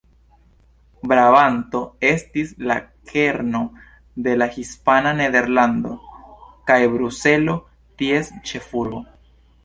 [1.09, 2.77] Brabanto estis la
[3.11, 3.61] kerno
[4.27, 5.93] de la hispana Nederlando,
[6.71, 7.55] kaj Bruselo
[8.01, 9.03] ties ĉefurbo.